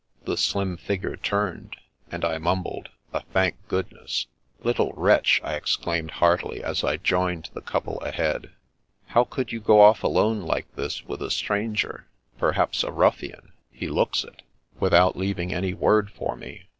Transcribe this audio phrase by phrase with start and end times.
[0.23, 1.75] The slim figure turned,
[2.11, 4.25] and I mumbled a" Thank goodness!""
[4.63, 8.49] Little wretch!" I exclaimed heartily, as I joined the couple ahead."
[9.13, 12.07] How could you go off alone like this with a stranger,
[12.39, 14.41] perhaps a ruffian (he looks it),
[14.79, 16.63] without leaving any word for me